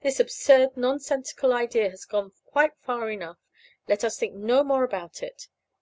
"This 0.00 0.18
absurd, 0.20 0.74
nonsensical 0.78 1.52
idea 1.52 1.90
has 1.90 2.06
gone 2.06 2.32
quite 2.46 2.72
far 2.80 3.10
enough. 3.10 3.36
Let 3.86 4.04
us 4.04 4.18
think 4.18 4.34
no 4.34 4.64
more 4.64 4.84
about 4.84 5.22
it." 5.22 5.48